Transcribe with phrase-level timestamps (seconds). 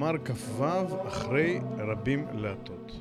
[0.00, 0.64] מאמר כ"ו
[1.08, 3.00] אחרי רבים להטות.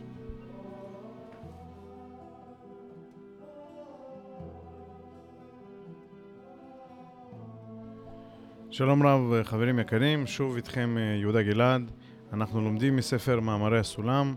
[8.72, 11.92] שלום רב חברים יקרים, שוב איתכם אה, יהודה גלעד.
[12.34, 14.36] אנחנו לומדים מספר מאמרי הסולם,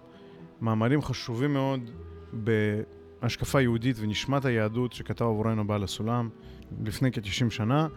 [0.61, 1.91] מאמרים חשובים מאוד
[2.33, 6.29] בהשקפה יהודית ונשמת היהדות שכתב עבורנו בעל הסולם
[6.85, 7.89] לפני כ-90 שנה.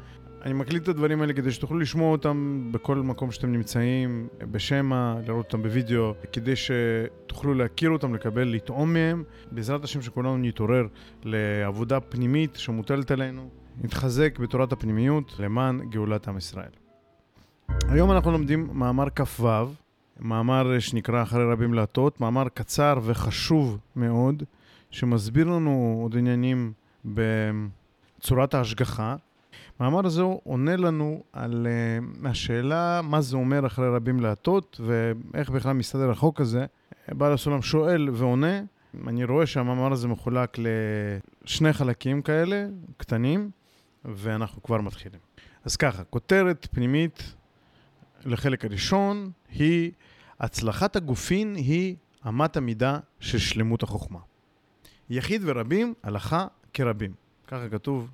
[0.46, 5.46] אני מקליט את הדברים האלה כדי שתוכלו לשמוע אותם בכל מקום שאתם נמצאים, בשמע, לראות
[5.46, 9.24] אותם בווידאו, כדי שתוכלו להכיר אותם, לקבל, לטעום מהם.
[9.52, 10.88] בעזרת השם שכולנו נתעורר
[11.24, 13.50] לעבודה פנימית שמוטלת עלינו,
[13.84, 16.72] נתחזק בתורת הפנימיות למען גאולת עם ישראל.
[17.90, 19.48] היום אנחנו לומדים מאמר כ"ו,
[20.20, 24.44] מאמר שנקרא אחרי רבים להטות, מאמר קצר וחשוב מאוד,
[24.92, 26.74] שמסביר לנו עוד עניינים
[27.06, 29.16] בצורת ההשגחה.
[29.80, 31.68] המאמר הזה עונה לנו על
[32.24, 36.66] uh, השאלה מה זה אומר אחרי רבים להטות ואיך בכלל מסתדר החוק הזה.
[37.08, 38.62] בעל הסולם שואל ועונה.
[39.08, 42.68] אני רואה שהמאמר הזה מחולק לשני חלקים כאלה,
[42.98, 43.50] קטנים,
[44.06, 45.20] ואנחנו כבר מתחילים.
[45.64, 47.36] אז ככה, כותרת פנימית
[48.26, 49.92] לחלק הראשון היא
[50.40, 51.96] הצלחת הגופין היא
[52.28, 54.20] אמת המידה של שלמות החוכמה.
[55.10, 57.14] יחיד ורבים, הלכה כרבים.
[57.48, 58.12] ככה כתוב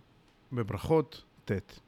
[0.51, 1.79] בברכות ט'.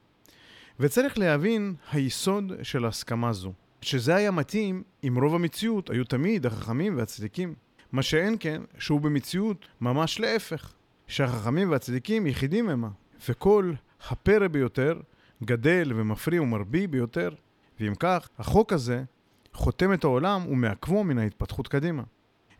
[0.80, 6.96] וצריך להבין היסוד של הסכמה זו, שזה היה מתאים אם רוב המציאות היו תמיד החכמים
[6.96, 7.54] והצדיקים.
[7.92, 10.72] מה שאין כן, שהוא במציאות ממש להפך,
[11.06, 12.88] שהחכמים והצדיקים יחידים המה,
[13.28, 13.72] וכל
[14.08, 15.00] הפרא ביותר
[15.44, 17.30] גדל ומפריע ומרבי ביותר,
[17.80, 19.04] ואם כך, החוק הזה
[19.52, 22.02] חותם את העולם ומעכבו מן ההתפתחות קדימה.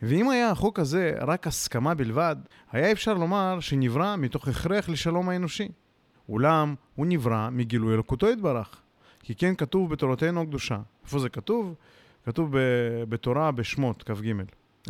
[0.03, 2.37] ואם היה החוק הזה רק הסכמה בלבד,
[2.72, 5.69] היה אפשר לומר שנברא מתוך הכרח לשלום האנושי.
[6.28, 8.80] אולם הוא נברא מגילוי אלוקותו יתברך.
[9.21, 10.78] כי כן כתוב בתורתנו הקדושה.
[11.04, 11.75] איפה זה כתוב?
[12.25, 12.50] כתוב
[13.09, 14.32] בתורה בשמות, כ"ג,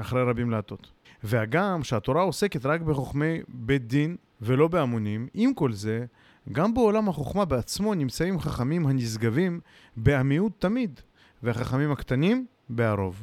[0.01, 0.91] אחרי רבים להטות.
[1.23, 6.07] והגם שהתורה עוסקת רק בחוכמי בית דין ולא בהמונים, עם כל זה,
[6.53, 9.61] גם בעולם החוכמה בעצמו נמצאים חכמים הנשגבים
[9.97, 11.01] בעמיעוט תמיד,
[11.43, 13.23] והחכמים הקטנים בהרוב.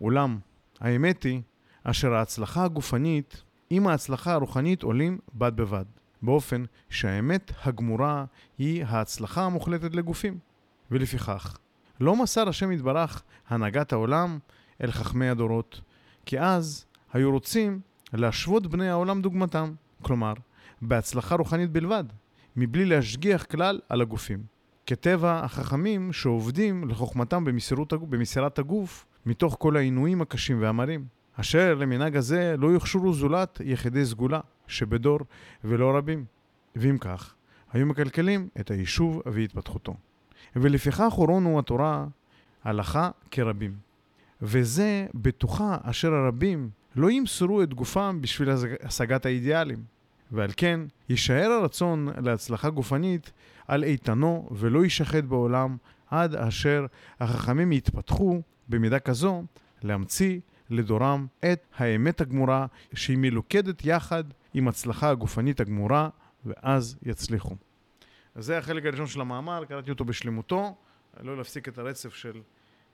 [0.00, 0.38] אולם,
[0.80, 1.42] האמת היא,
[1.84, 5.84] אשר ההצלחה הגופנית עם ההצלחה הרוחנית עולים בד בבד.
[6.22, 8.24] באופן שהאמת הגמורה
[8.58, 10.38] היא ההצלחה המוחלטת לגופים.
[10.90, 11.58] ולפיכך,
[12.00, 14.38] לא מסר השם יתברך הנהגת העולם
[14.82, 15.80] אל חכמי הדורות,
[16.26, 17.80] כי אז היו רוצים
[18.12, 20.32] להשוות בני העולם דוגמתם, כלומר,
[20.82, 22.04] בהצלחה רוחנית בלבד,
[22.56, 24.42] מבלי להשגיח כלל על הגופים.
[24.86, 32.54] כטבע החכמים שעובדים לחוכמתם במסירות, במסירת הגוף מתוך כל העינויים הקשים והמרים, אשר למנהג הזה
[32.58, 35.18] לא יוכשרו זולת יחידי סגולה, שבדור
[35.64, 36.24] ולא רבים.
[36.76, 37.34] ואם כך,
[37.72, 39.94] היו מקלקלים את היישוב והתפתחותו.
[40.56, 42.06] ולפיכך הורונו התורה
[42.64, 43.74] הלכה כרבים.
[44.42, 48.48] וזה בטוחה אשר הרבים לא ימסרו את גופם בשביל
[48.82, 49.82] השגת האידיאלים.
[50.32, 53.32] ועל כן, יישאר הרצון להצלחה גופנית
[53.68, 55.76] על איתנו ולא יישחט בעולם
[56.10, 56.86] עד אשר
[57.20, 59.42] החכמים יתפתחו במידה כזו
[59.82, 60.40] להמציא
[60.70, 64.24] לדורם את האמת הגמורה שהיא מלוכדת יחד
[64.54, 66.08] עם הצלחה הגופנית הגמורה,
[66.44, 67.56] ואז יצליחו.
[68.34, 70.74] אז זה החלק הראשון של המאמר, קראתי אותו בשלמותו,
[71.22, 72.40] לא להפסיק את הרצף של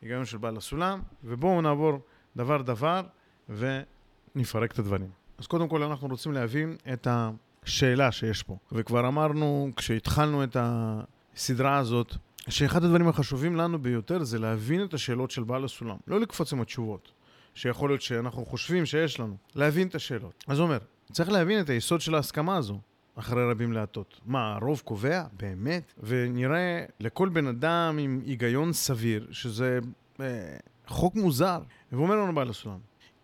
[0.02, 2.00] היגיון של בעל הסולם, ובואו נעבור
[2.36, 3.02] דבר דבר
[3.48, 5.10] ונפרק את הדברים.
[5.38, 8.56] אז קודם כל אנחנו רוצים להבין את השאלה שיש פה.
[8.72, 12.14] וכבר אמרנו כשהתחלנו את הסדרה הזאת,
[12.48, 16.60] שאחד הדברים החשובים לנו ביותר זה להבין את השאלות של בעל הסולם, לא לקפוץ עם
[16.60, 17.12] התשובות.
[17.54, 20.44] שיכול להיות שאנחנו חושבים שיש לנו, להבין את השאלות.
[20.48, 20.78] אז הוא אומר,
[21.12, 22.80] צריך להבין את היסוד של ההסכמה הזו.
[23.16, 24.20] אחרי רבים להטות.
[24.26, 25.24] מה, הרוב קובע?
[25.32, 25.92] באמת?
[26.02, 29.78] ונראה לכל בן אדם עם היגיון סביר, שזה
[30.20, 30.56] אה,
[30.86, 31.60] חוק מוזר.
[31.92, 32.78] והוא אומר לנו בעל הסולם,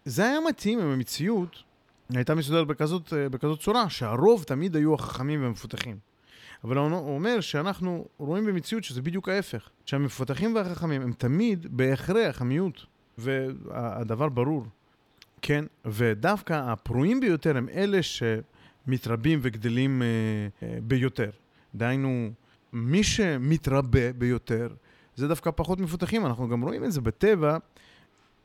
[0.05, 1.63] זה היה מתאים אם המציאות
[2.15, 5.97] הייתה מסודרת בכזאת, אה, בכזאת צורה, שהרוב תמיד היו החכמים והמפותחים.
[6.65, 12.81] אבל הוא אומר שאנחנו רואים במציאות שזה בדיוק ההפך, שהמפותחים והחכמים הם תמיד בהכרח המיעוט.
[13.21, 14.65] והדבר ברור,
[15.43, 15.65] כן?
[15.85, 20.07] ודווקא הפרועים ביותר הם אלה שמתרבים וגדלים אה,
[20.63, 21.31] אה, ביותר.
[21.75, 22.31] דהיינו,
[22.73, 24.69] מי שמתרבה ביותר
[25.17, 26.27] זה דווקא פחות מפותחים.
[26.27, 27.57] אנחנו גם רואים את זה בטבע,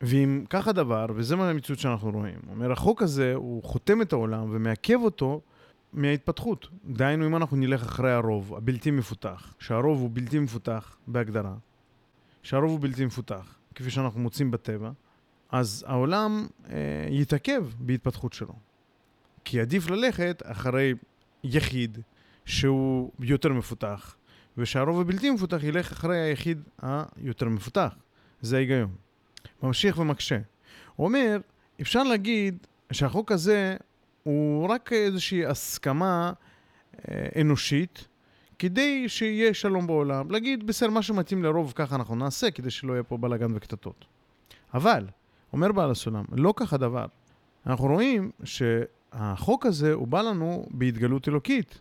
[0.01, 4.47] ואם כך הדבר, וזה מה המציאות שאנחנו רואים, אומר, החוק הזה הוא חותם את העולם
[4.51, 5.41] ומעכב אותו
[5.93, 6.67] מההתפתחות.
[6.85, 11.53] דהיינו, אם אנחנו נלך אחרי הרוב הבלתי מפותח, שהרוב הוא בלתי מפותח בהגדרה,
[12.43, 14.91] שהרוב הוא בלתי מפותח, כפי שאנחנו מוצאים בטבע,
[15.49, 16.75] אז העולם אה,
[17.09, 18.53] יתעכב בהתפתחות שלו.
[19.43, 20.93] כי עדיף ללכת אחרי
[21.43, 21.97] יחיד
[22.45, 24.15] שהוא יותר מפותח,
[24.57, 27.95] ושהרוב הבלתי מפותח ילך אחרי היחיד היותר מפותח.
[28.41, 28.95] זה ההיגיון.
[29.63, 30.39] ממשיך ומקשה.
[30.95, 31.37] הוא אומר,
[31.81, 32.57] אפשר להגיד
[32.91, 33.77] שהחוק הזה
[34.23, 36.33] הוא רק איזושהי הסכמה
[37.09, 38.07] אה, אנושית
[38.59, 40.31] כדי שיהיה שלום בעולם.
[40.31, 44.05] להגיד, בסדר, מה שמתאים לרוב ככה אנחנו נעשה כדי שלא יהיה פה בלאגן וקטטות.
[44.73, 45.05] אבל,
[45.53, 47.05] אומר בעל הסולם, לא כך הדבר.
[47.67, 51.79] אנחנו רואים שהחוק הזה הוא בא לנו בהתגלות אלוקית.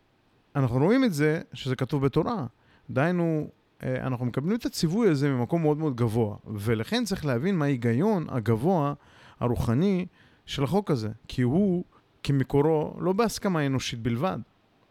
[0.57, 2.47] אנחנו רואים את זה שזה כתוב בתורה.
[2.91, 3.49] דהיינו,
[3.83, 8.27] אה, אנחנו מקבלים את הציווי הזה ממקום מאוד מאוד גבוה, ולכן צריך להבין מה ההיגיון
[8.29, 8.95] הגבוה,
[9.41, 10.07] הרוחני,
[10.47, 11.09] של החוק הזה.
[11.29, 11.85] כי הוא,
[12.23, 14.39] כמקורו, לא בהסכמה אנושית בלבד.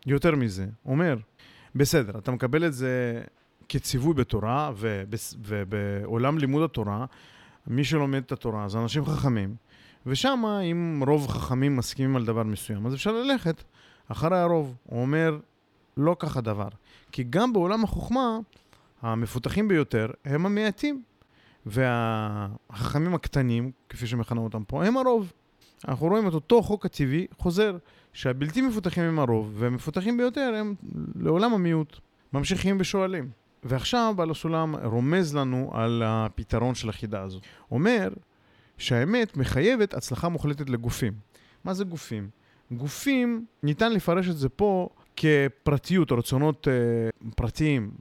[0.05, 1.17] יותר מזה, אומר,
[1.75, 3.21] בסדר, אתה מקבל את זה
[3.69, 4.71] כציווי בתורה,
[5.39, 7.05] ובעולם לימוד התורה,
[7.67, 9.55] מי שלומד את התורה זה אנשים חכמים,
[10.05, 13.63] ושם אם רוב חכמים מסכימים על דבר מסוים, אז אפשר ללכת
[14.07, 14.75] אחרי הרוב.
[14.83, 15.39] הוא אומר,
[15.97, 16.67] לא כך הדבר.
[17.11, 18.39] כי גם בעולם החוכמה,
[19.01, 21.03] המפותחים ביותר הם המעטים,
[21.65, 25.33] והחכמים הקטנים, כפי שמכנה אותם פה, הם הרוב.
[25.87, 27.77] אנחנו רואים את אותו חוק הטבעי חוזר,
[28.13, 30.75] שהבלתי מפותחים הם הרוב, והמפותחים ביותר הם
[31.19, 31.99] לעולם המיעוט.
[32.33, 33.29] ממשיכים ושואלים.
[33.63, 37.43] ועכשיו בעל הסולם רומז לנו על הפתרון של החידה הזאת.
[37.71, 38.09] אומר
[38.77, 41.13] שהאמת מחייבת הצלחה מוחלטת לגופים.
[41.63, 42.29] מה זה גופים?
[42.71, 47.91] גופים, ניתן לפרש את זה פה כפרטיות או רצונות uh, פרטיים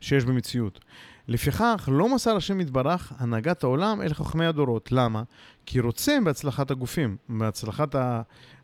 [0.00, 0.80] שיש במציאות.
[1.28, 4.92] לפיכך, לא מסר השם יתברך הנהגת העולם אל חכמי הדורות.
[4.92, 5.22] למה?
[5.66, 7.94] כי רוצה בהצלחת הגופים, בהצלחת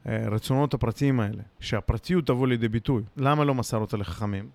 [0.05, 3.03] הרצונות הפרטיים האלה, שהפרטיות תבוא לידי ביטוי.
[3.17, 4.49] למה לא מסר אותה לחכמים?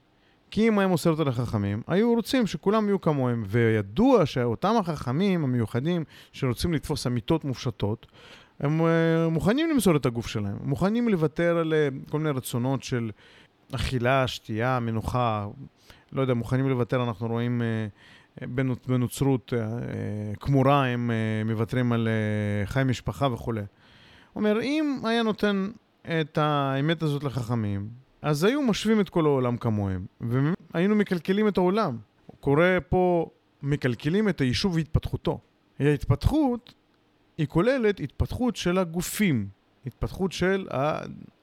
[0.52, 6.04] כי אם היה מוסר אותה לחכמים, היו רוצים שכולם יהיו כמוהם, וידוע שאותם החכמים המיוחדים
[6.32, 8.08] שרוצים לתפוס אמיתות מופשטות,
[8.60, 13.12] הם uh, מוכנים למסור את הגוף שלהם, מוכנים לוותר על uh, כל מיני רצונות של
[13.76, 15.48] אכילה, שתייה, מנוחה,
[16.12, 17.62] לא יודע, מוכנים לוותר, אנחנו רואים
[18.42, 18.46] uh,
[18.88, 21.12] בנוצרות uh, כמורה, הם
[21.46, 22.08] מוותרים על
[22.66, 23.62] חיי משפחה וכולי.
[24.36, 25.70] אומר, אם היה נותן
[26.02, 27.90] את האמת הזאת לחכמים,
[28.22, 31.98] אז היו משווים את כל העולם כמוהם, והיינו מקלקלים את העולם.
[32.40, 33.30] קורה פה,
[33.64, 35.40] מקלקלים את היישוב והתפתחותו.
[35.80, 36.74] ההתפתחות
[37.38, 39.48] היא כוללת התפתחות של הגופים,
[39.86, 40.68] התפתחות של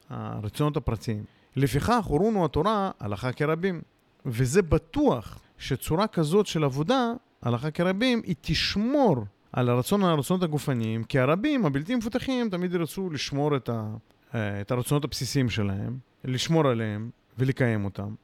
[0.09, 1.25] הרצונות הפרטיים.
[1.57, 3.83] לפיכך הורונו התורה הלכה כרבים.
[4.27, 7.13] וזה בטוח שצורה כזאת של עבודה,
[7.43, 13.57] הלכה כרבים, היא תשמור על הרצון, הרצונות הגופניים, כי הרבים, הבלתי מפותחים, תמיד ירצו לשמור
[13.57, 13.87] את, ה,
[14.35, 18.15] אה, את הרצונות הבסיסיים שלהם, לשמור עליהם ולקיים אותם.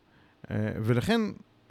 [0.51, 1.21] אה, ולכן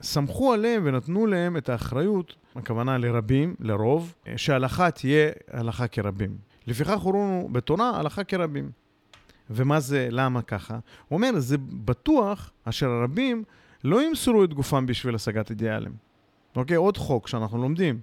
[0.01, 6.37] סמכו עליהם ונתנו להם את האחריות, הכוונה לרבים, לרוב, אה, שההלכה תהיה הלכה כרבים.
[6.67, 8.71] לפיכך הורונו בתורה הלכה כרבים.
[9.49, 10.73] ומה זה, למה ככה?
[11.07, 13.43] הוא אומר, זה בטוח אשר הרבים
[13.83, 15.93] לא ימסרו את גופם בשביל השגת אידיאלים.
[16.55, 16.75] אוקיי?
[16.75, 17.99] עוד חוק שאנחנו לומדים.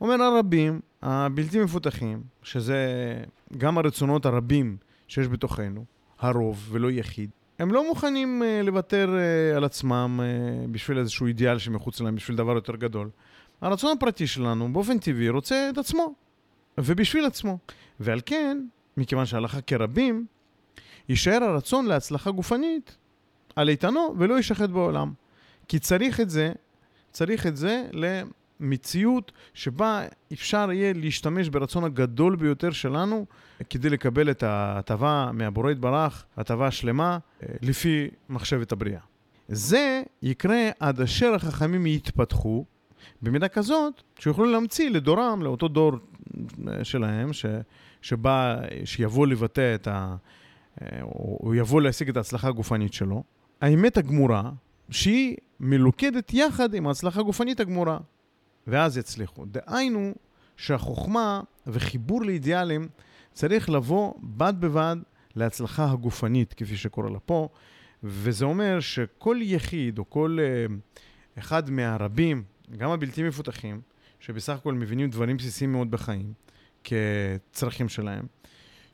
[0.00, 2.86] אומר הרבים, הבלתי מפותחים, שזה
[3.58, 4.76] גם הרצונות הרבים
[5.08, 5.84] שיש בתוכנו,
[6.18, 11.58] הרוב ולא יחיד, הם לא מוכנים uh, לוותר uh, על עצמם uh, בשביל איזשהו אידיאל
[11.58, 13.10] שמחוץ להם, בשביל דבר יותר גדול.
[13.60, 16.14] הרצון הפרטי שלנו באופן טבעי רוצה את עצמו,
[16.78, 17.58] ובשביל עצמו.
[18.00, 18.64] ועל כן,
[18.96, 20.26] מכיוון שהלכה כרבים,
[21.08, 22.96] יישאר הרצון להצלחה גופנית
[23.56, 25.12] על איתנו ולא יישחט בעולם.
[25.68, 26.52] כי צריך את זה,
[27.10, 30.02] צריך את זה למציאות שבה
[30.32, 33.26] אפשר יהיה להשתמש ברצון הגדול ביותר שלנו
[33.70, 39.00] כדי לקבל את ההטבה מהבורא יתברך, הטבה שלמה, אה, לפי מחשבת הבריאה.
[39.48, 42.64] זה יקרה עד אשר החכמים יתפתחו
[43.22, 45.92] במידה כזאת שיוכלו להמציא לדורם, לאותו דור
[46.68, 47.46] אה, שלהם, ש,
[48.02, 50.16] שבא, שיבוא לבטא את ה...
[50.82, 51.00] אה,
[51.54, 53.22] יבוא להשיג את ההצלחה הגופנית שלו.
[53.60, 54.50] האמת הגמורה,
[54.90, 57.98] שהיא מלוכדת יחד עם ההצלחה הגופנית הגמורה,
[58.66, 59.44] ואז יצליחו.
[59.46, 60.14] דהיינו
[60.56, 62.88] שהחוכמה וחיבור לאידיאלים
[63.32, 64.96] צריך לבוא בד בבד
[65.36, 67.48] להצלחה הגופנית, כפי שקורא לה פה,
[68.04, 70.72] וזה אומר שכל יחיד או כל uh,
[71.38, 72.42] אחד מהרבים,
[72.76, 73.80] גם הבלתי מפותחים,
[74.20, 76.32] שבסך הכל מבינים דברים בסיסיים מאוד בחיים,
[76.84, 78.26] כצרכים שלהם,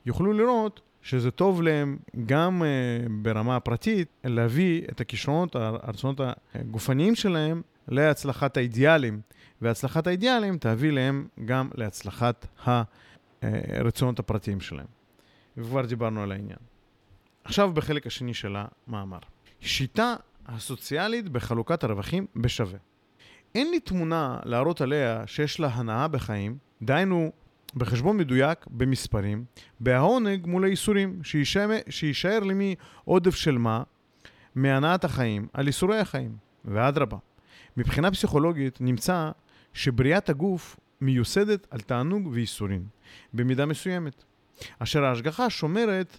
[0.07, 6.21] יוכלו לראות שזה טוב להם גם uh, ברמה הפרטית להביא את הכישרונות, הרצונות
[6.55, 9.21] הגופניים שלהם להצלחת האידיאלים,
[9.63, 12.47] והצלחת האידיאלים תביא להם גם להצלחת
[13.43, 14.87] הרצונות הפרטיים שלהם.
[15.57, 16.59] וכבר דיברנו על העניין.
[17.45, 19.19] עכשיו בחלק השני של המאמר.
[19.61, 20.15] שיטה
[20.47, 22.79] הסוציאלית בחלוקת הרווחים בשווה.
[23.55, 27.33] אין לי תמונה להראות עליה שיש לה הנאה בחיים, דהיינו
[27.75, 29.45] בחשבון מדויק, במספרים,
[29.81, 31.21] בהעונג מול הייסורים,
[31.89, 33.83] שיישאר למי עודף של מה
[34.55, 37.17] מהנעת החיים על ייסורי החיים, ואדרבה.
[37.77, 39.31] מבחינה פסיכולוגית נמצא
[39.75, 42.85] שבריאת הגוף מיוסדת על תענוג וייסורים,
[43.35, 44.25] במידה מסוימת,
[44.79, 46.19] אשר ההשגחה שומרת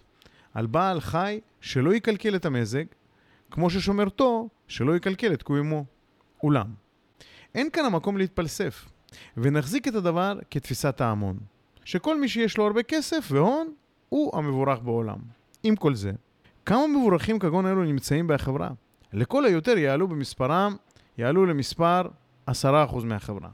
[0.53, 2.83] על בעל חי שלא יקלקל את המזג,
[3.51, 5.85] כמו ששומרתו שלא יקלקל את קיומו.
[6.43, 6.67] אולם,
[7.55, 8.85] אין כאן המקום להתפלסף,
[9.37, 11.37] ונחזיק את הדבר כתפיסת ההמון,
[11.85, 13.73] שכל מי שיש לו הרבה כסף והון,
[14.09, 15.17] הוא המבורך בעולם.
[15.63, 16.11] עם כל זה,
[16.65, 18.69] כמה מבורכים כגון אלו נמצאים בחברה?
[19.13, 20.75] לכל היותר יעלו במספרם,
[21.17, 22.01] יעלו למספר
[22.49, 22.51] 10%
[23.03, 23.49] מהחברה.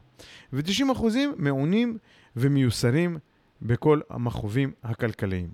[0.53, 1.05] ו-90%
[1.37, 1.97] מעונים
[2.35, 3.17] ומיוסרים
[3.61, 5.49] בכל המכאובים הכלכליים.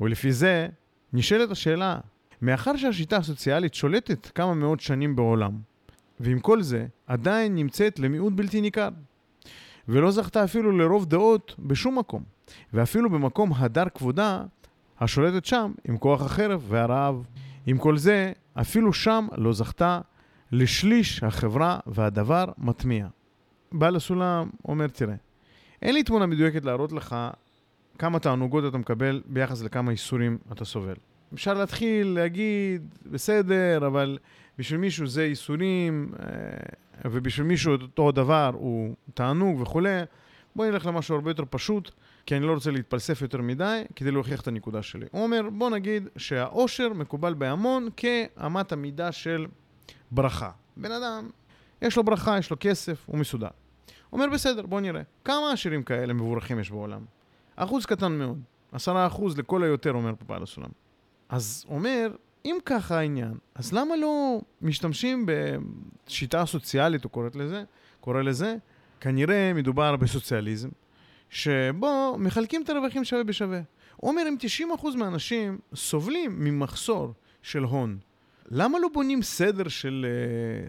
[0.00, 0.68] ולפי זה,
[1.12, 1.98] נשאלת השאלה,
[2.42, 5.52] מאחר שהשיטה הסוציאלית שולטת כמה מאות שנים בעולם,
[6.22, 8.88] ועם כל זה, עדיין נמצאת למיעוט בלתי ניכר,
[9.88, 12.22] ולא זכתה אפילו לרוב דעות בשום מקום,
[12.72, 14.42] ואפילו במקום הדר כבודה,
[15.00, 17.24] השולטת שם עם כוח החרב והרעב.
[17.66, 20.00] עם כל זה, אפילו שם לא זכתה
[20.52, 23.06] לשליש החברה והדבר מטמיע.
[23.72, 25.14] בעל הסולם אומר, תראה,
[25.82, 27.16] אין לי תמונה מדויקת להראות לך
[27.98, 30.94] כמה תענוגות אתה מקבל ביחס לכמה איסורים אתה סובל.
[31.34, 34.18] אפשר להתחיל להגיד, בסדר, אבל
[34.58, 36.30] בשביל מישהו זה איסורים, אה,
[37.10, 40.00] ובשביל מישהו אותו דבר הוא תענוג וכולי.
[40.56, 41.90] בוא נלך למשהו הרבה יותר פשוט,
[42.26, 45.06] כי אני לא רוצה להתפלסף יותר מדי, כדי להוכיח את הנקודה שלי.
[45.10, 49.46] הוא אומר, בוא נגיד שהעושר מקובל בהמון כאמת המידה של
[50.10, 50.50] ברכה.
[50.76, 51.30] בן אדם,
[51.82, 53.48] יש לו ברכה, יש לו כסף, הוא מסודר.
[54.10, 55.02] הוא אומר, בסדר, בוא נראה.
[55.24, 57.04] כמה עשירים כאלה מבורכים יש בעולם?
[57.56, 58.40] אחוז קטן מאוד.
[58.72, 60.81] עשרה אחוז לכל היותר, אומר פה בעל הסולם.
[61.32, 67.64] אז אומר, אם ככה העניין, אז למה לא משתמשים בשיטה סוציאלית, הוא קורא לזה,
[68.00, 68.56] קורא לזה,
[69.00, 70.68] כנראה מדובר בסוציאליזם,
[71.30, 73.60] שבו מחלקים את הרווחים שווה בשווה.
[73.96, 74.36] הוא אומר, אם
[74.80, 77.98] 90% מהאנשים סובלים ממחסור של הון,
[78.48, 80.06] למה לא בונים סדר של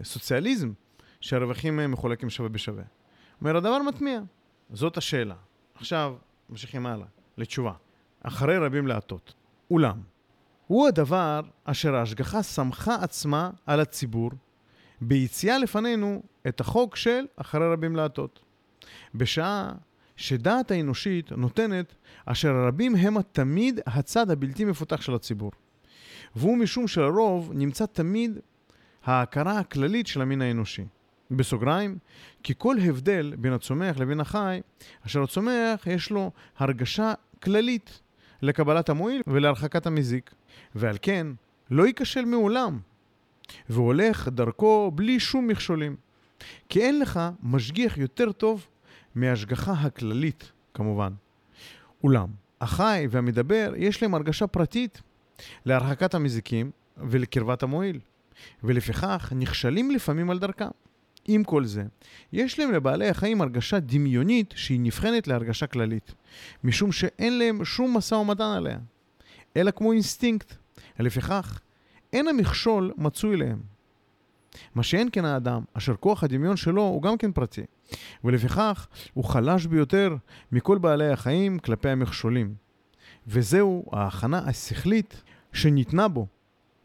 [0.00, 0.72] uh, סוציאליזם,
[1.20, 2.84] שהרווחים מחולקים שווה בשווה?
[3.40, 4.20] אומר, הדבר מטמיע.
[4.72, 5.36] זאת השאלה.
[5.74, 6.14] עכשיו,
[6.50, 7.06] ממשיכים הלאה,
[7.38, 7.72] לתשובה.
[8.22, 9.34] אחרי רבים להטות.
[9.70, 10.13] אולם,
[10.66, 14.30] הוא הדבר אשר ההשגחה סמכה עצמה על הציבור
[15.00, 18.40] ביציאה לפנינו את החוק של אחרי רבים להטות.
[19.14, 19.72] בשעה
[20.16, 21.94] שדעת האנושית נותנת
[22.26, 25.52] אשר הרבים הם תמיד הצד הבלתי מפותח של הציבור.
[26.36, 28.38] והוא משום שלרוב נמצא תמיד
[29.04, 30.84] ההכרה הכללית של המין האנושי.
[31.30, 31.98] בסוגריים,
[32.42, 34.60] כי כל הבדל בין הצומח לבין החי,
[35.06, 38.00] אשר הצומח יש לו הרגשה כללית
[38.42, 40.34] לקבלת המועיל ולהרחקת המזיק,
[40.74, 41.26] ועל כן
[41.70, 42.78] לא ייכשל מעולם,
[43.68, 45.96] והולך דרכו בלי שום מכשולים.
[46.68, 48.66] כי אין לך משגיח יותר טוב
[49.14, 51.12] מההשגחה הכללית, כמובן.
[52.04, 52.28] אולם,
[52.60, 55.02] החי והמדבר יש להם הרגשה פרטית
[55.64, 58.00] להרחקת המזיקים ולקרבת המועיל,
[58.64, 60.68] ולפיכך נכשלים לפעמים על דרכם.
[61.26, 61.82] עם כל זה,
[62.32, 66.14] יש להם לבעלי החיים הרגשה דמיונית שהיא נבחנת להרגשה כללית,
[66.64, 68.78] משום שאין להם שום משא ומתן עליה,
[69.56, 70.54] אלא כמו אינסטינקט.
[70.98, 71.60] לפיכך,
[72.12, 73.60] אין המכשול מצוי להם.
[74.74, 77.62] מה שאין כן האדם, אשר כוח הדמיון שלו הוא גם כן פרטי,
[78.24, 80.16] ולפיכך הוא חלש ביותר
[80.52, 82.54] מכל בעלי החיים כלפי המכשולים.
[83.26, 86.26] וזהו ההכנה השכלית שניתנה בו,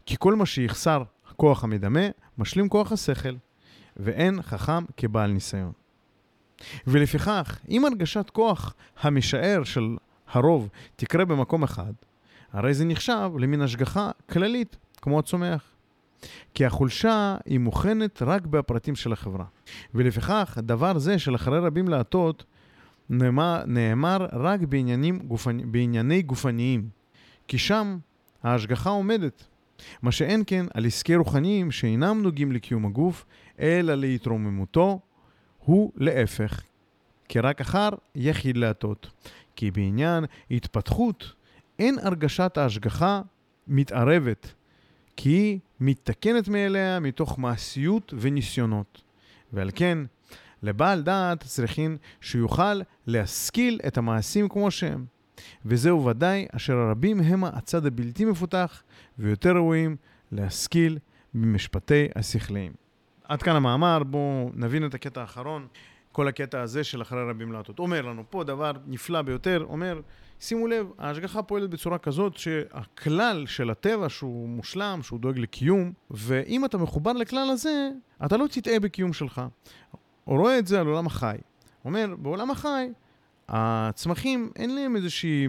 [0.05, 2.07] כי כל מה שיחסר הכוח המדמה,
[2.38, 3.35] משלים כוח השכל.
[3.99, 5.71] ואין חכם כבעל ניסיון.
[6.88, 9.95] ולפיכך, אם הרגשת כוח המשער של
[10.27, 11.93] הרוב תקרה במקום אחד,
[12.53, 15.63] הרי זה נחשב למין השגחה כללית, כמו הצומח.
[16.53, 19.45] כי החולשה היא מוכנת רק בפרטים של החברה.
[19.93, 22.43] ולפיכך, דבר זה של אחרי רבים להטות
[23.09, 26.89] נאמר, נאמר רק בעניינים גופני, בענייני גופניים,
[27.47, 27.97] כי שם
[28.43, 29.45] ההשגחה עומדת.
[30.01, 33.25] מה שאין כן על עסקי רוחניים שאינם נוגעים לקיום הגוף,
[33.59, 34.99] אלא להתרוממותו,
[35.65, 36.61] הוא להפך,
[37.27, 39.09] כי רק אחר יחיד להטות.
[39.55, 41.33] כי בעניין התפתחות
[41.79, 43.21] אין הרגשת ההשגחה
[43.67, 44.53] מתערבת,
[45.15, 49.01] כי היא מתקנת מאליה מתוך מעשיות וניסיונות.
[49.53, 49.98] ועל כן,
[50.63, 55.05] לבעל דעת צריכים שיוכל להשכיל את המעשים כמו שהם.
[55.65, 58.83] וזהו ודאי אשר הרבים הם הצד הבלתי מפותח
[59.19, 59.95] ויותר ראויים
[60.31, 60.98] להשכיל
[61.33, 62.71] במשפטי השכליים.
[63.24, 65.67] עד כאן המאמר, בואו נבין את הקטע האחרון,
[66.12, 67.79] כל הקטע הזה של אחרי רבים להטות.
[67.79, 70.01] אומר לנו פה דבר נפלא ביותר, אומר,
[70.39, 76.65] שימו לב, ההשגחה פועלת בצורה כזאת שהכלל של הטבע שהוא מושלם, שהוא דואג לקיום, ואם
[76.65, 77.89] אתה מחובר לכלל הזה,
[78.25, 79.41] אתה לא תטעה בקיום שלך.
[80.24, 81.38] הוא רואה את זה על עולם החי.
[81.86, 82.89] אומר, בעולם החי,
[83.50, 85.48] הצמחים אין להם איזושהי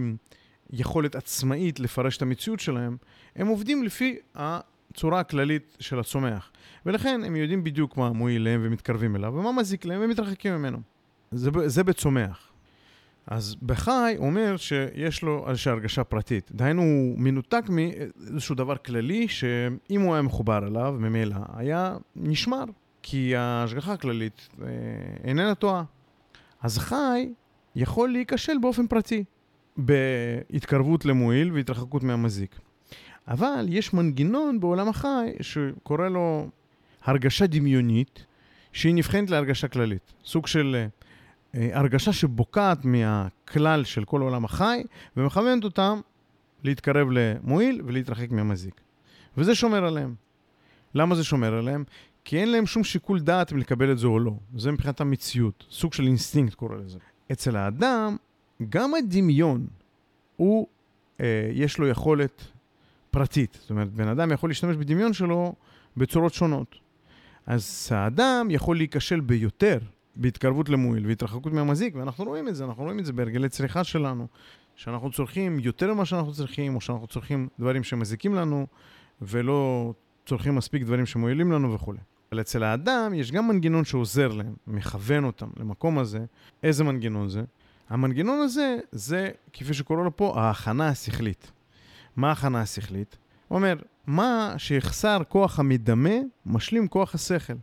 [0.72, 2.96] יכולת עצמאית לפרש את המציאות שלהם,
[3.36, 6.50] הם עובדים לפי הצורה הכללית של הצומח.
[6.86, 10.78] ולכן הם יודעים בדיוק מה מועיל להם ומתקרבים אליו, ומה מזיק להם ומתרחקים ממנו.
[11.30, 12.49] זה, זה בצומח.
[13.30, 16.50] אז בחי אומר שיש לו איזושהי הרגשה פרטית.
[16.52, 22.64] דהיינו, הוא מנותק מאיזשהו דבר כללי, שאם הוא היה מחובר אליו, ממילא היה נשמר,
[23.02, 24.66] כי ההשגחה הכללית אה,
[25.24, 25.84] איננה טועה.
[26.62, 27.32] אז חי
[27.76, 29.24] יכול להיכשל באופן פרטי,
[29.76, 32.58] בהתקרבות למועיל והתרחקות מהמזיק.
[33.28, 36.48] אבל יש מנגנון בעולם החי שקורא לו
[37.04, 38.26] הרגשה דמיונית,
[38.72, 40.12] שהיא נבחנת להרגשה כללית.
[40.24, 40.86] סוג של אה,
[41.54, 44.82] הרגשה שבוקעת מהכלל של כל עולם החי,
[45.16, 46.00] ומכוונת אותם
[46.64, 48.80] להתקרב למועיל ולהתרחק מהמזיק.
[49.36, 50.14] וזה שומר עליהם.
[50.94, 51.84] למה זה שומר עליהם?
[52.24, 54.32] כי אין להם שום שיקול דעת אם לקבל את זה או לא.
[54.56, 56.98] זה מבחינת המציאות, סוג של אינסטינקט קורא לזה.
[57.32, 58.16] אצל האדם,
[58.68, 59.66] גם הדמיון,
[60.36, 60.66] הוא,
[61.20, 62.44] אה, יש לו יכולת
[63.10, 63.58] פרטית.
[63.60, 65.54] זאת אומרת, בן אדם יכול להשתמש בדמיון שלו
[65.96, 66.76] בצורות שונות.
[67.46, 69.78] אז האדם יכול להיכשל ביותר
[70.16, 74.26] בהתקרבות למועיל והתרחקות מהמזיק, ואנחנו רואים את זה, אנחנו רואים את זה בהרגלי צריכה שלנו,
[74.76, 78.66] שאנחנו צורכים יותר ממה שאנחנו צריכים, או שאנחנו צורכים דברים שמזיקים לנו,
[79.22, 79.92] ולא
[80.26, 81.98] צורכים מספיק דברים שמועילים לנו וכולי.
[82.32, 86.24] אבל אצל האדם יש גם מנגנון שעוזר להם, מכוון אותם למקום הזה.
[86.62, 87.42] איזה מנגנון זה?
[87.88, 91.52] המנגנון הזה, זה, כפי שקורא לו פה, ההכנה השכלית.
[92.16, 93.16] מה ההכנה השכלית?
[93.48, 93.76] הוא אומר,
[94.06, 96.14] מה שיחסר כוח המדמה,
[96.46, 97.54] משלים כוח השכל.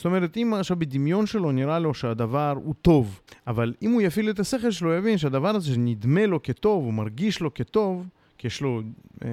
[0.00, 4.30] זאת אומרת, אם עכשיו בדמיון שלו נראה לו שהדבר הוא טוב, אבל אם הוא יפעיל
[4.30, 8.46] את השכל שלו, הוא יבין שהדבר הזה שנדמה לו כטוב, הוא מרגיש לו כטוב, כי
[8.46, 8.82] יש לו
[9.24, 9.28] אה,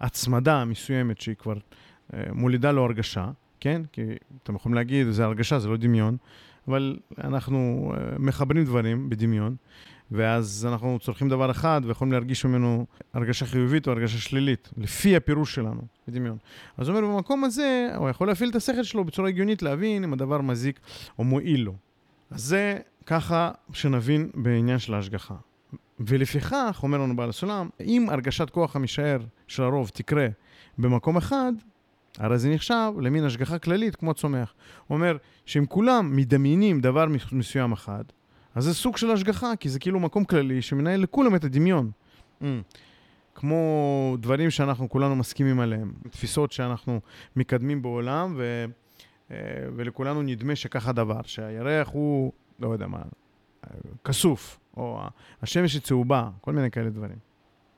[0.00, 1.54] הצמדה מסוימת שהיא כבר
[2.14, 3.82] אה, מולידה לו הרגשה, כן?
[3.92, 4.02] כי
[4.42, 6.16] אתם יכולים להגיד, זה הרגשה, זה לא דמיון,
[6.68, 9.56] אבל אנחנו אה, מחברים דברים בדמיון.
[10.12, 15.54] ואז אנחנו צורכים דבר אחד ויכולים להרגיש ממנו הרגשה חיובית או הרגשה שלילית, לפי הפירוש
[15.54, 16.36] שלנו, בדמיון.
[16.76, 20.12] אז הוא אומר, במקום הזה, הוא יכול להפעיל את השכל שלו בצורה הגיונית, להבין אם
[20.12, 20.80] הדבר מזיק
[21.18, 21.74] או מועיל לו.
[22.30, 25.34] אז זה ככה שנבין בעניין של ההשגחה.
[26.00, 30.26] ולפיכך, אומר לנו בעל הסולם, אם הרגשת כוח המשער של הרוב תקרה
[30.78, 31.52] במקום אחד,
[32.18, 34.54] הרי זה נחשב למין השגחה כללית כמו צומח.
[34.86, 38.04] הוא אומר שאם כולם מדמיינים דבר מסוים אחד,
[38.54, 41.90] אז זה סוג של השגחה, כי זה כאילו מקום כללי שמנהל לכולם את הדמיון.
[42.42, 42.44] Mm.
[43.34, 47.00] כמו דברים שאנחנו כולנו מסכימים עליהם, תפיסות שאנחנו
[47.36, 48.64] מקדמים בעולם, ו,
[49.30, 49.36] אה,
[49.76, 53.02] ולכולנו נדמה שככה הדבר, שהירח הוא, לא יודע מה,
[54.04, 55.00] כסוף, או
[55.42, 57.16] השמש היא צהובה, כל מיני כאלה דברים.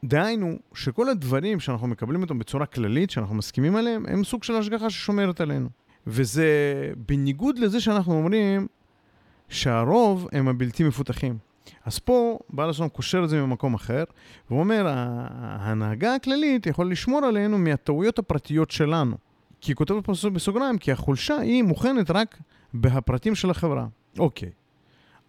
[0.05, 4.91] דהיינו, שכל הדברים שאנחנו מקבלים אותם בצורה כללית, שאנחנו מסכימים עליהם, הם סוג של השגחה
[4.91, 5.69] ששומרת עלינו.
[6.07, 6.47] וזה
[7.07, 8.67] בניגוד לזה שאנחנו אומרים,
[9.49, 11.39] שהרוב הם הבלתי מפותחים.
[11.85, 14.05] אז פה בעל השלום קושר את זה ממקום אחר,
[14.51, 19.17] והוא אומר, ההנהגה הכללית יכול לשמור עלינו מהטעויות הפרטיות שלנו.
[19.61, 22.39] כי היא כותבת פה בסוגריים, כי החולשה היא מוכנת רק
[22.75, 23.87] בהפרטים של החברה.
[24.19, 24.51] אוקיי.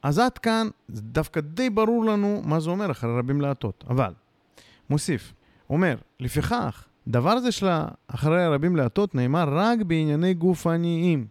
[0.04, 3.84] אז עד כאן, דווקא די ברור לנו מה זה אומר אחרי רבים להטות.
[3.90, 4.14] אבל,
[4.90, 5.34] מוסיף,
[5.70, 7.68] אומר, לפיכך, דבר זה של
[8.08, 11.28] אחרי רבים להטות נאמר רק בענייני גופניים.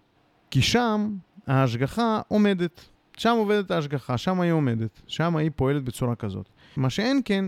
[0.50, 1.08] כי שם
[1.46, 2.84] ההשגחה עומדת.
[3.16, 6.48] שם עובדת ההשגחה, שם היא עומדת, שם היא פועלת בצורה כזאת.
[6.76, 7.44] מה שאין כן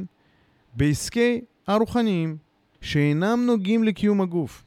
[0.74, 2.36] בעסקי הרוחניים
[2.80, 4.64] שאינם נוגעים לקיום הגוף.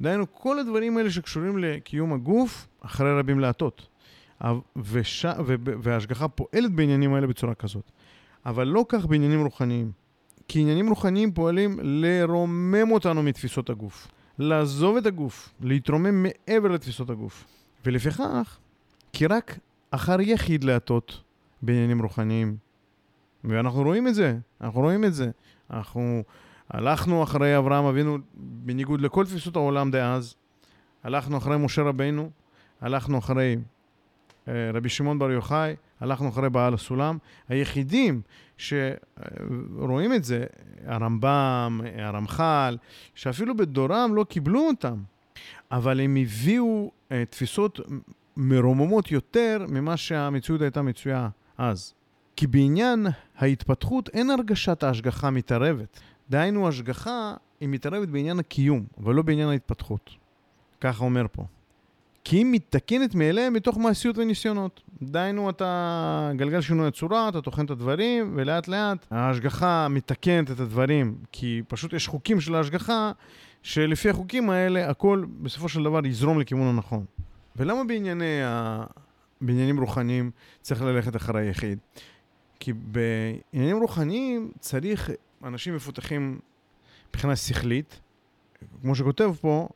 [0.00, 3.88] דהיינו, כל הדברים האלה שקשורים לקיום הגוף, אחרי רבים להטות.
[4.76, 5.24] וש...
[5.46, 5.54] ו...
[5.82, 7.90] וההשגחה פועלת בעניינים האלה בצורה כזאת.
[8.46, 9.92] אבל לא כך בעניינים רוחניים.
[10.48, 14.08] כי עניינים רוחניים פועלים לרומם אותנו מתפיסות הגוף.
[14.38, 17.44] לעזוב את הגוף, להתרומם מעבר לתפיסות הגוף.
[17.86, 18.58] ולפיכך,
[19.12, 19.58] כי רק
[19.90, 21.22] אחר יחיד להטות
[21.62, 22.56] בעניינים רוחניים.
[23.44, 25.30] ואנחנו רואים את זה, אנחנו רואים את זה.
[25.70, 26.22] אנחנו
[26.70, 30.34] הלכנו אחרי אברהם אבינו, בניגוד לכל תפיסות העולם דאז,
[31.04, 32.30] הלכנו אחרי משה רבינו,
[32.80, 33.56] הלכנו אחרי
[34.48, 37.18] אה, רבי שמעון בר יוחאי, הלכנו אחרי בעל הסולם.
[37.48, 38.20] היחידים
[38.58, 40.44] שרואים את זה,
[40.86, 42.76] הרמב"ם, הרמח"ל,
[43.14, 45.02] שאפילו בדורם לא קיבלו אותם,
[45.70, 46.90] אבל הם הביאו
[47.30, 47.80] תפיסות
[48.36, 51.94] מרוממות יותר ממה שהמציאות הייתה מצויה אז.
[52.36, 53.06] כי בעניין
[53.38, 56.00] ההתפתחות אין הרגשת ההשגחה מתערבת.
[56.30, 60.10] דהיינו, השגחה היא מתערבת בעניין הקיום, אבל לא בעניין ההתפתחות.
[60.80, 61.44] ככה אומר פה.
[62.24, 64.80] כי היא מתקנת מאליהם מתוך מעשיות וניסיונות.
[65.02, 71.16] דהיינו, אתה גלגל שינוי הצורה, אתה טוחן את הדברים, ולאט לאט ההשגחה מתקנת את הדברים,
[71.32, 73.12] כי פשוט יש חוקים של ההשגחה
[73.62, 77.04] שלפי החוקים האלה הכל בסופו של דבר יזרום לכיוון הנכון.
[77.56, 78.84] ולמה בענייני ה...
[79.40, 80.30] בעניינים רוחניים
[80.60, 81.78] צריך ללכת אחרי היחיד?
[82.60, 85.10] כי בעניינים רוחניים צריך
[85.44, 86.38] אנשים מפותחים
[87.08, 88.00] מבחינה שכלית,
[88.82, 89.68] כמו שכותב פה,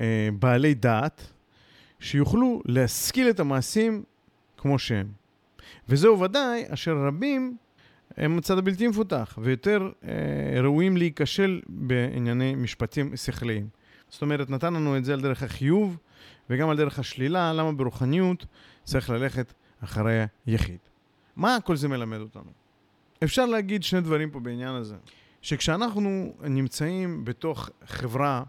[0.00, 1.32] אה, בעלי דעת,
[2.06, 4.02] שיוכלו להשכיל את המעשים
[4.56, 5.06] כמו שהם.
[5.88, 7.56] וזהו ודאי אשר רבים
[8.16, 13.68] הם הצד הבלתי מפותח, ויותר אה, ראויים להיכשל בענייני משפטים שכליים.
[14.08, 15.96] זאת אומרת, נתן לנו את זה על דרך החיוב
[16.50, 18.46] וגם על דרך השלילה, למה ברוחניות
[18.84, 19.52] צריך ללכת
[19.84, 20.78] אחרי היחיד.
[21.36, 22.50] מה כל זה מלמד אותנו?
[23.24, 24.96] אפשר להגיד שני דברים פה בעניין הזה.
[25.42, 28.42] שכשאנחנו נמצאים בתוך חברה,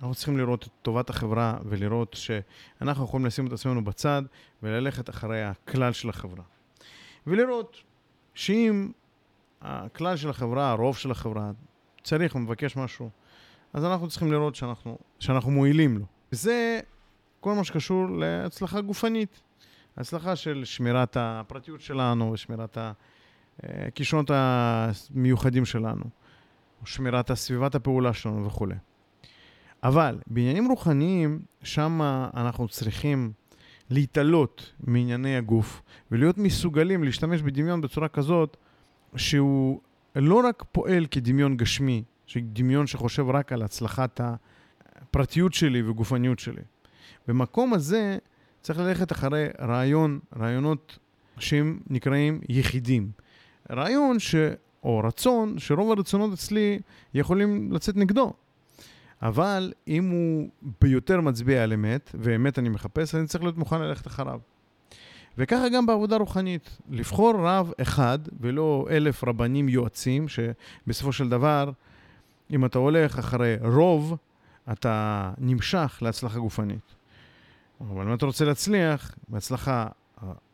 [0.00, 4.22] אנחנו צריכים לראות את טובת החברה ולראות שאנחנו יכולים לשים את עצמנו בצד
[4.62, 6.42] וללכת אחרי הכלל של החברה.
[7.26, 7.76] ולראות
[8.34, 8.90] שאם
[9.60, 11.50] הכלל של החברה, הרוב של החברה,
[12.02, 13.10] צריך ומבקש משהו,
[13.72, 16.04] אז אנחנו צריכים לראות שאנחנו, שאנחנו מועילים לו.
[16.32, 16.80] וזה
[17.40, 19.40] כל מה שקשור להצלחה גופנית.
[19.96, 22.78] הצלחה של שמירת הפרטיות שלנו ושמירת
[23.62, 26.04] הכישרונות המיוחדים שלנו,
[26.84, 28.74] שמירת הסביבת הפעולה שלנו וכולי.
[29.82, 32.00] אבל בעניינים רוחניים, שם
[32.34, 33.32] אנחנו צריכים
[33.90, 38.56] להתעלות מענייני הגוף ולהיות מסוגלים להשתמש בדמיון בצורה כזאת
[39.16, 39.80] שהוא
[40.16, 42.02] לא רק פועל כדמיון גשמי,
[42.36, 46.62] דמיון שחושב רק על הצלחת הפרטיות שלי וגופניות שלי.
[47.28, 48.18] במקום הזה
[48.62, 50.98] צריך ללכת אחרי רעיון, רעיונות
[51.38, 53.10] שהם נקראים יחידים.
[53.70, 54.34] רעיון ש...
[54.84, 56.78] או רצון, שרוב הרצונות אצלי
[57.14, 58.32] יכולים לצאת נגדו.
[59.22, 60.48] אבל אם הוא
[60.80, 64.40] ביותר מצביע על אמת, ואמת אני מחפש, אני צריך להיות מוכן ללכת אחריו.
[65.38, 71.70] וככה גם בעבודה רוחנית, לבחור רב אחד ולא אלף רבנים יועצים, שבסופו של דבר,
[72.50, 74.16] אם אתה הולך אחרי רוב,
[74.72, 76.94] אתה נמשך להצלחה גופנית.
[77.80, 79.86] אבל אם אתה רוצה להצליח בהצלחה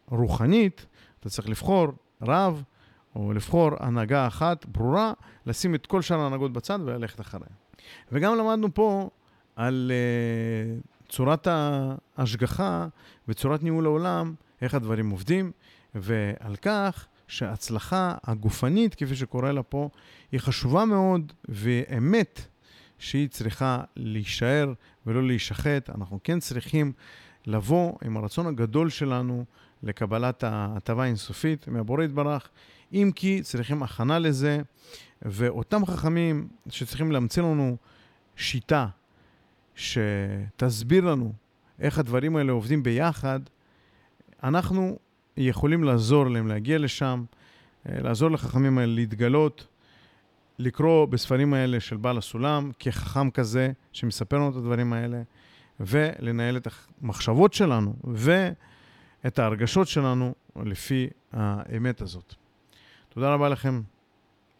[0.09, 0.87] רוחנית,
[1.21, 1.87] אתה צריך לבחור
[2.23, 2.63] רב
[3.17, 5.13] או לבחור הנהגה אחת ברורה,
[5.47, 7.47] לשים את כל שאר ההנהגות בצד וללכת אחריה.
[8.13, 9.11] וגם למדנו פה
[9.57, 11.49] על uh, צורת
[12.17, 12.87] ההשגחה
[13.29, 15.53] וצורת ניהול העולם, איך הדברים עובדים,
[15.95, 19.89] ועל כך שההצלחה הגופנית, כפי שקורא לה פה,
[20.33, 22.41] היא חשובה מאוד, ואמת
[22.99, 24.73] שהיא צריכה להישאר
[25.07, 25.91] ולא להישחט.
[25.91, 26.93] אנחנו כן צריכים
[27.47, 29.45] לבוא עם הרצון הגדול שלנו
[29.83, 32.49] לקבלת ההטבה האינסופית מהבורא יתברך,
[32.93, 34.63] אם כי צריכים הכנה לזה,
[35.23, 37.77] ואותם חכמים שצריכים להמציא לנו
[38.37, 38.87] שיטה
[39.75, 41.33] שתסביר לנו
[41.81, 43.41] איך הדברים האלה עובדים ביחד,
[44.43, 44.99] אנחנו
[45.37, 47.25] יכולים לעזור להם להגיע לשם,
[47.89, 49.67] אה, לעזור לחכמים האלה להתגלות,
[50.59, 55.23] לקרוא בספרים האלה של בעל הסולם כחכם כזה שמספר לנו את הדברים האלה,
[55.81, 56.69] ולנהל את
[57.03, 62.35] המחשבות שלנו ואת ההרגשות שלנו לפי האמת הזאת.
[63.09, 63.83] תודה רבה לכם,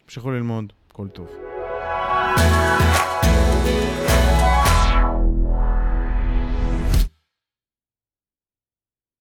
[0.07, 1.27] תמשיכו ללמוד, כל טוב.